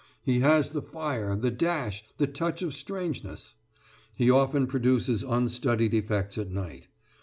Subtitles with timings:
[0.23, 3.53] He has the fire, the dash, the touch of strangeness.
[4.15, 6.87] He often produces unstudied effects at night.